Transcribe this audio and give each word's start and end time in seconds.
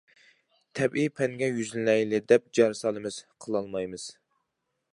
تەبىئىي 0.77 1.09
پەنگە 1.19 1.49
يۈزلىنەيلى 1.59 2.21
دەپ 2.31 2.47
جار 2.59 2.73
سالىمىز، 2.81 3.19
قىلالمايمىز. 3.45 4.07